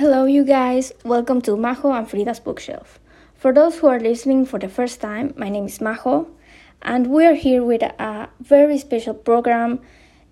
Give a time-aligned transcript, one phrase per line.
[0.00, 0.94] Hello, you guys.
[1.04, 2.98] Welcome to Majo and Frida's bookshelf.
[3.34, 6.26] For those who are listening for the first time, my name is Majo,
[6.80, 9.78] and we are here with a very special program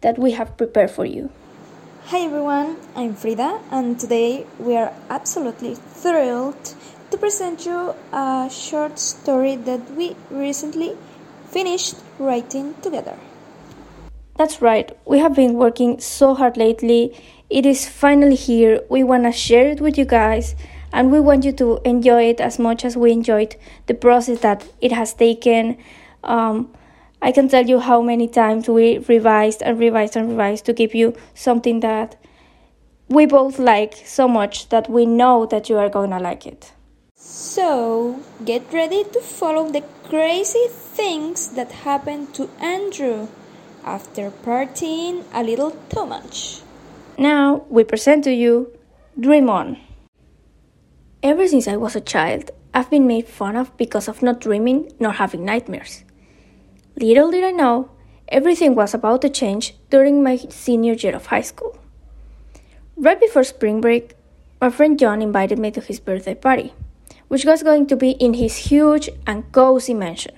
[0.01, 1.29] that we have prepared for you.
[2.07, 6.75] Hi everyone, I'm Frida, and today we are absolutely thrilled
[7.11, 10.97] to present you a short story that we recently
[11.51, 13.19] finished writing together.
[14.39, 17.13] That's right, we have been working so hard lately.
[17.51, 18.81] It is finally here.
[18.89, 20.55] We want to share it with you guys,
[20.93, 23.57] and we want you to enjoy it as much as we enjoyed
[23.87, 25.77] the process that it has taken.
[26.23, 26.73] Um,
[27.21, 30.95] I can tell you how many times we revised and revised and revised to give
[30.95, 32.15] you something that
[33.09, 36.73] we both like so much that we know that you are going to like it.
[37.17, 43.27] So, get ready to follow the crazy things that happened to Andrew
[43.89, 46.61] after partying a little too much.
[47.17, 48.71] Now, we present to you
[49.19, 49.79] Dream On.
[51.23, 54.93] Ever since I was a child, I've been made fun of because of not dreaming
[55.01, 56.05] nor having nightmares.
[57.01, 57.91] Little did I know,
[58.29, 61.79] everything was about to change during my senior year of high school.
[62.95, 64.15] Right before spring break,
[64.61, 66.75] my friend John invited me to his birthday party,
[67.29, 70.35] which was going to be in his huge and cozy mansion.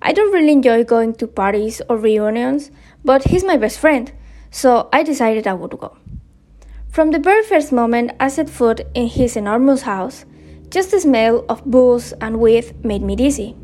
[0.00, 2.70] I don't really enjoy going to parties or reunions,
[3.04, 4.12] but he's my best friend,
[4.50, 5.96] so I decided I would go.
[6.88, 10.24] From the very first moment I set foot in his enormous house,
[10.70, 13.56] just the smell of booze and weed made me dizzy.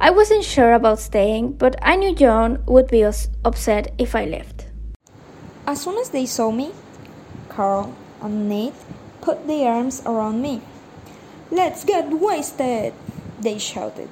[0.00, 4.66] I wasn't sure about staying, but I knew John would be upset if I left.
[5.66, 6.72] As soon as they saw me,
[7.48, 8.74] Carl and Nate
[9.20, 10.60] put their arms around me.
[11.50, 12.92] Let's get wasted,
[13.40, 14.08] they shouted.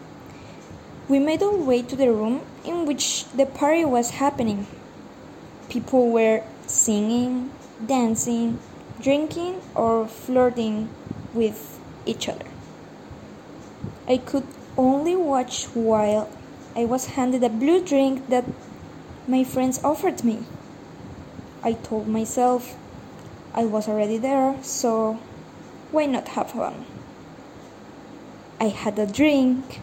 [1.13, 4.67] We made our way to the room in which the party was happening.
[5.69, 7.51] People were singing,
[7.85, 8.59] dancing,
[8.99, 10.89] drinking, or flirting
[11.35, 12.47] with each other.
[14.09, 14.47] I could
[14.79, 16.31] only watch while
[16.75, 18.47] I was handed a blue drink that
[19.29, 20.47] my friends offered me.
[21.63, 22.75] I told myself
[23.53, 25.19] I was already there, so
[25.91, 26.87] why not have fun?
[28.59, 29.83] I had a drink,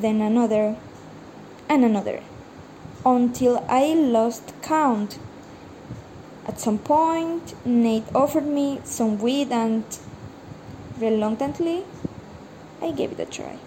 [0.00, 0.76] then another,
[1.68, 2.22] and another,
[3.04, 5.18] until I lost count.
[6.46, 9.84] At some point, Nate offered me some weed, and
[10.98, 11.84] reluctantly,
[12.82, 13.58] I gave it a try.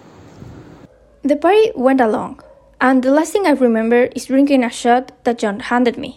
[1.22, 2.40] The party went along,
[2.80, 6.16] and the last thing I remember is drinking a shot that John handed me.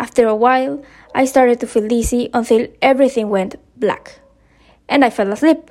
[0.00, 0.82] After a while,
[1.14, 4.18] I started to feel dizzy until everything went black,
[4.88, 5.70] and I fell asleep.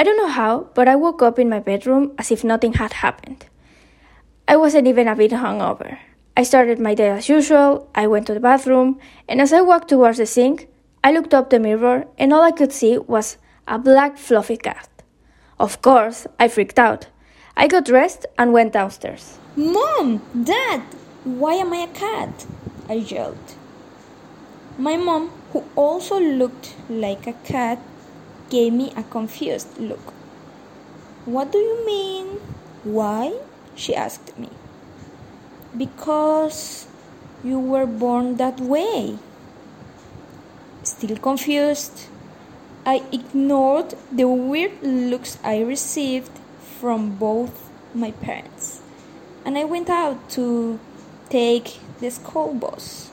[0.00, 3.04] I don't know how, but I woke up in my bedroom as if nothing had
[3.04, 3.44] happened.
[4.48, 5.98] I wasn't even a bit hungover.
[6.34, 9.90] I started my day as usual, I went to the bathroom, and as I walked
[9.90, 10.68] towards the sink,
[11.04, 13.36] I looked up the mirror and all I could see was
[13.68, 14.88] a black fluffy cat.
[15.58, 17.08] Of course, I freaked out.
[17.54, 19.38] I got dressed and went downstairs.
[19.54, 20.22] Mom!
[20.44, 20.80] Dad!
[21.24, 22.46] Why am I a cat?
[22.88, 23.54] I yelled.
[24.78, 27.78] My mom, who also looked like a cat,
[28.50, 30.12] gave me a confused look.
[31.24, 32.26] What do you mean?
[32.84, 33.38] Why?
[33.74, 34.50] she asked me.
[35.76, 36.86] Because
[37.42, 39.18] you were born that way.
[40.82, 42.08] Still confused,
[42.84, 46.32] I ignored the weird looks I received
[46.80, 48.80] from both my parents,
[49.44, 50.80] and I went out to
[51.28, 53.10] take the school bus.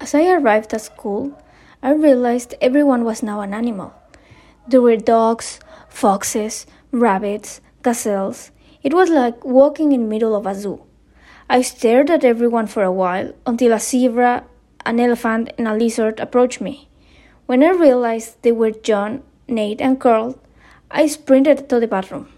[0.00, 1.36] As I arrived at school,
[1.82, 3.92] I realized everyone was now an animal.
[4.68, 8.50] There were dogs, foxes, rabbits, gazelles.
[8.82, 10.82] It was like walking in the middle of a zoo.
[11.48, 14.44] I stared at everyone for a while until a zebra,
[14.84, 16.86] an elephant, and a lizard approached me.
[17.46, 20.38] When I realized they were John, Nate, and Carl,
[20.90, 22.28] I sprinted to the bathroom.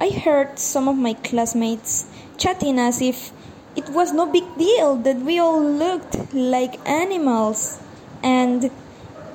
[0.00, 2.06] I heard some of my classmates
[2.38, 3.32] chatting as if
[3.76, 7.78] it was no big deal that we all looked like animals.
[8.22, 8.70] And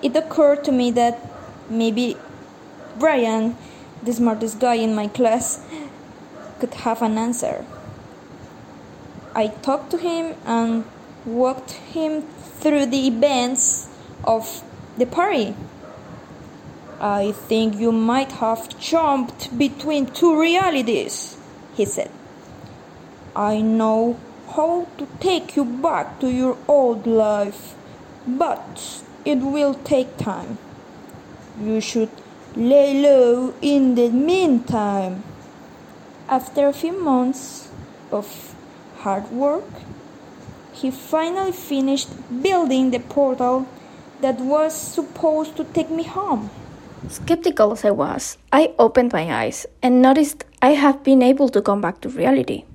[0.01, 1.26] it occurred to me that
[1.69, 2.17] maybe
[2.99, 3.55] Brian,
[4.03, 5.61] the smartest guy in my class,
[6.59, 7.65] could have an answer.
[9.35, 10.85] I talked to him and
[11.25, 12.23] walked him
[12.59, 13.87] through the events
[14.23, 14.63] of
[14.97, 15.55] the party.
[16.99, 21.37] I think you might have jumped between two realities,
[21.75, 22.09] he said.
[23.35, 24.19] I know
[24.55, 27.75] how to take you back to your old life,
[28.25, 30.57] but it will take time.
[31.59, 32.09] You should
[32.55, 35.23] lay low in the meantime.
[36.29, 37.69] After a few months
[38.11, 38.55] of
[38.99, 39.65] hard work,
[40.71, 42.09] he finally finished
[42.43, 43.67] building the portal
[44.21, 46.51] that was supposed to take me home.
[47.09, 51.61] Skeptical as I was, I opened my eyes and noticed I had been able to
[51.61, 52.65] come back to reality.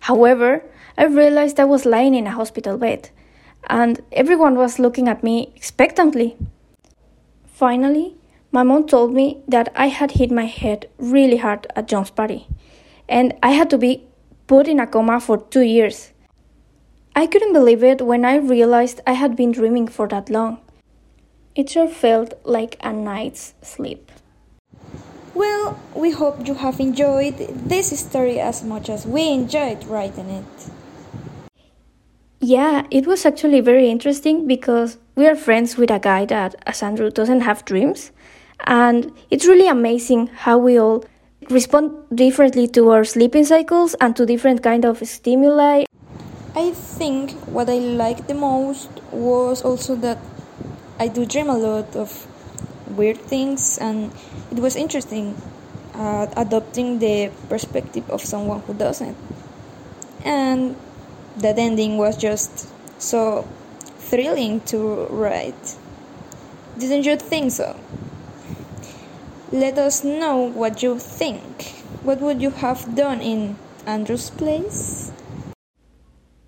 [0.00, 0.62] However,
[0.98, 3.10] I realized I was lying in a hospital bed,
[3.68, 6.36] and everyone was looking at me expectantly.
[7.62, 8.16] Finally,
[8.50, 12.48] my mom told me that I had hit my head really hard at John's party,
[13.08, 14.02] and I had to be
[14.48, 16.10] put in a coma for two years.
[17.14, 20.58] I couldn't believe it when I realized I had been dreaming for that long.
[21.54, 24.10] It sure felt like a night's sleep.
[25.32, 30.70] Well, we hope you have enjoyed this story as much as we enjoyed writing it.
[32.44, 36.82] Yeah, it was actually very interesting because we are friends with a guy that, as
[36.82, 38.10] Andrew, doesn't have dreams.
[38.66, 41.04] And it's really amazing how we all
[41.50, 45.84] respond differently to our sleeping cycles and to different kind of stimuli.
[46.56, 50.18] I think what I liked the most was also that
[50.98, 52.26] I do dream a lot of
[52.88, 54.10] weird things, and
[54.50, 55.40] it was interesting
[55.94, 59.16] uh, adopting the perspective of someone who doesn't.
[60.24, 60.74] And
[61.38, 62.68] that ending was just
[63.00, 63.48] so
[63.98, 65.76] thrilling to write.
[66.78, 67.78] Didn't you think so?
[69.50, 71.84] Let us know what you think.
[72.02, 73.56] What would you have done in
[73.86, 75.12] Andrew's place?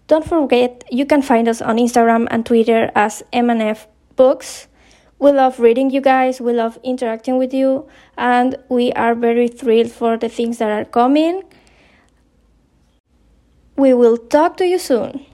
[0.07, 3.87] Don't forget, you can find us on Instagram and Twitter as MNF
[4.17, 4.69] Books.
[5.19, 7.89] We love reading you guys, we love interacting with you,
[8.19, 11.43] and we are very thrilled for the things that are coming.
[13.76, 15.26] We will talk to you soon.